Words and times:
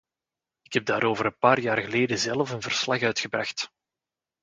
Ik 0.61 0.73
heb 0.73 0.85
daarover 0.85 1.25
een 1.25 1.37
paar 1.37 1.59
jaar 1.59 1.77
geleden 1.77 2.17
zelf 2.19 2.51
een 2.51 2.61
verslag 2.61 3.01
uitgebracht. 3.01 3.69